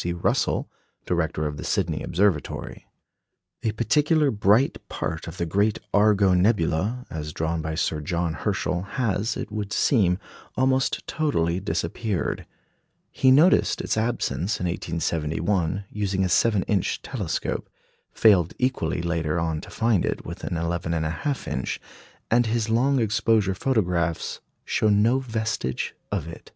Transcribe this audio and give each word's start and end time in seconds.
C. 0.00 0.12
Russell, 0.12 0.70
director 1.06 1.44
of 1.44 1.56
the 1.56 1.64
Sydney 1.64 2.04
Observatory. 2.04 2.86
A 3.64 3.72
particularly 3.72 4.30
bright 4.30 4.78
part 4.88 5.26
of 5.26 5.38
the 5.38 5.44
great 5.44 5.80
Argo 5.92 6.34
nebula, 6.34 7.04
as 7.10 7.32
drawn 7.32 7.60
by 7.60 7.74
Sir 7.74 8.00
John 8.00 8.34
Herschel, 8.34 8.82
has, 8.82 9.36
it 9.36 9.50
would 9.50 9.72
seem, 9.72 10.20
almost 10.56 11.04
totally 11.08 11.58
disappeared. 11.58 12.46
He 13.10 13.32
noticed 13.32 13.80
its 13.80 13.96
absence 13.98 14.60
in 14.60 14.66
1871, 14.66 15.86
using 15.90 16.22
a 16.24 16.28
7 16.28 16.62
inch 16.68 17.02
telescope, 17.02 17.68
failed 18.12 18.54
equally 18.56 19.02
later 19.02 19.40
on 19.40 19.60
to 19.62 19.68
find 19.68 20.04
it 20.04 20.24
with 20.24 20.44
an 20.44 20.56
11 20.56 20.92
1/2 20.92 21.48
inch, 21.48 21.80
and 22.30 22.46
his 22.46 22.70
long 22.70 23.00
exposure 23.00 23.56
photographs 23.56 24.38
show 24.64 24.88
no 24.90 25.18
vestige 25.18 25.96
of 26.12 26.28
it. 26.28 26.52